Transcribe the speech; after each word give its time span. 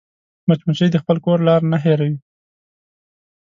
مچمچۍ 0.47 0.89
د 0.91 0.97
خپل 1.03 1.17
کور 1.25 1.39
لار 1.47 1.61
نه 1.71 1.77
هېروي 1.83 2.17